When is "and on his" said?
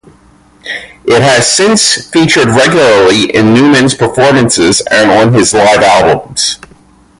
4.89-5.53